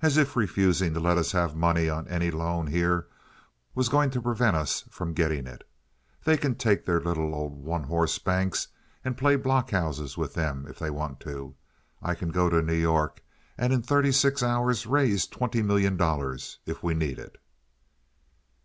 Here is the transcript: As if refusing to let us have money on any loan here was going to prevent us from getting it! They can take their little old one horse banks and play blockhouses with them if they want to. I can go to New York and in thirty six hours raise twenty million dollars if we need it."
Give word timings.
As 0.00 0.16
if 0.16 0.34
refusing 0.34 0.92
to 0.94 0.98
let 0.98 1.16
us 1.16 1.30
have 1.30 1.54
money 1.54 1.88
on 1.88 2.08
any 2.08 2.32
loan 2.32 2.66
here 2.66 3.06
was 3.76 3.88
going 3.88 4.10
to 4.10 4.20
prevent 4.20 4.56
us 4.56 4.82
from 4.90 5.14
getting 5.14 5.46
it! 5.46 5.62
They 6.24 6.36
can 6.36 6.56
take 6.56 6.84
their 6.84 6.98
little 7.00 7.32
old 7.32 7.54
one 7.64 7.84
horse 7.84 8.18
banks 8.18 8.66
and 9.04 9.16
play 9.16 9.36
blockhouses 9.36 10.16
with 10.16 10.34
them 10.34 10.66
if 10.68 10.80
they 10.80 10.90
want 10.90 11.20
to. 11.20 11.54
I 12.02 12.16
can 12.16 12.30
go 12.30 12.50
to 12.50 12.60
New 12.60 12.74
York 12.74 13.22
and 13.56 13.72
in 13.72 13.82
thirty 13.82 14.10
six 14.10 14.42
hours 14.42 14.84
raise 14.84 15.28
twenty 15.28 15.62
million 15.62 15.96
dollars 15.96 16.58
if 16.66 16.82
we 16.82 16.94
need 16.94 17.20
it." 17.20 17.38